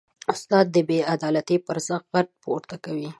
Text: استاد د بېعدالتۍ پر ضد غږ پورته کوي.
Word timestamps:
استاد 0.33 0.65
د 0.75 0.77
بېعدالتۍ 0.89 1.57
پر 1.65 1.77
ضد 1.87 2.03
غږ 2.11 2.27
پورته 2.43 2.75
کوي. 2.83 3.09